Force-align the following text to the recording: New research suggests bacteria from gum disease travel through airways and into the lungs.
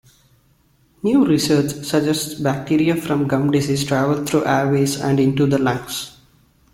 New 1.03 1.23
research 1.27 1.85
suggests 1.85 2.33
bacteria 2.33 2.95
from 2.95 3.27
gum 3.27 3.51
disease 3.51 3.85
travel 3.85 4.25
through 4.25 4.43
airways 4.45 4.99
and 4.99 5.19
into 5.19 5.45
the 5.45 5.59
lungs. 5.59 6.17